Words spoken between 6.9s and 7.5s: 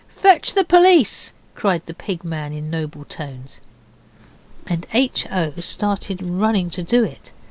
it.